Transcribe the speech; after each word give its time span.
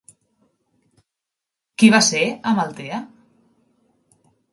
Qui 1.81 1.89
va 1.95 1.99
ser 2.07 2.21
Amaltea? 2.53 3.03